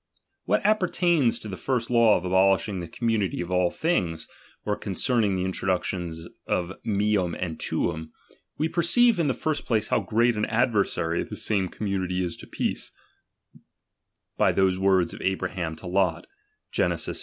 [0.45, 3.69] What appertains to the first law of abolishing ''^'" ""^e rf "the community of all
[3.69, 4.27] things,
[4.65, 8.09] or concerning the in law of nBOne ■trodaction of mcnm and tunm;
[8.57, 11.87] we perceive in the |ji''iHQg, "* :Crst place, how great an advereary this same com
[11.87, 12.91] '"^"'*' munity is to peace,
[14.39, 16.23] by those words of Abraham to iot
[16.71, 16.97] (Gen.
[16.97, 17.13] xiii.